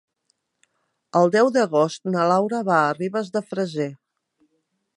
[1.19, 3.91] El deu d'agost na Laura va a Ribes de Freser.